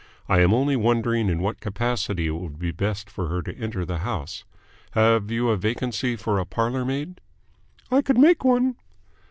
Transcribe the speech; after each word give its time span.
I 0.27 0.39
am 0.39 0.51
only 0.51 0.75
wondering 0.75 1.29
in 1.29 1.41
what 1.43 1.59
capacity 1.59 2.25
it 2.25 2.31
would 2.31 2.57
be 2.57 2.71
best 2.71 3.07
for 3.07 3.27
her 3.27 3.43
to 3.43 3.55
enter 3.55 3.85
the 3.85 3.99
house. 3.99 4.43
Have 4.93 5.29
you 5.29 5.49
a 5.49 5.57
vacancy 5.57 6.15
for 6.15 6.39
a 6.39 6.45
parlour 6.47 6.83
maid?" 6.83 7.21
"I 7.91 8.01
could 8.01 8.17
make 8.17 8.43
one." 8.43 8.77